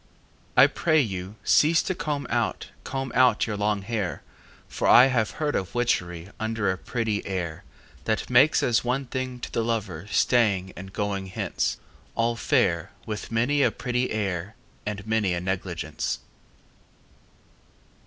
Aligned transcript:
I 0.57 0.65
pray 0.65 0.99
you, 0.99 1.35
cease 1.43 1.83
to 1.83 1.93
comb 1.93 2.25
out, 2.31 2.69
Comb 2.83 3.11
out 3.13 3.45
your 3.45 3.55
long 3.55 3.83
hair, 3.83 4.23
For 4.67 4.87
I 4.87 5.05
have 5.13 5.29
heard 5.37 5.55
of 5.55 5.75
witchery 5.75 6.29
Under 6.39 6.71
a 6.71 6.77
pretty 6.79 7.23
air, 7.23 7.63
That 8.05 8.27
makes 8.27 8.63
as 8.63 8.83
one 8.83 9.05
thing 9.05 9.39
to 9.41 9.51
the 9.51 9.63
lover 9.63 10.07
Staying 10.09 10.73
and 10.75 10.91
going 10.91 11.27
hence, 11.27 11.77
All 12.15 12.35
fair, 12.35 12.89
with 13.05 13.31
many 13.31 13.61
a 13.61 13.69
pretty 13.69 14.09
air 14.09 14.55
And 14.87 15.05
many 15.05 15.35
a 15.35 15.39
negligence. 15.39 16.17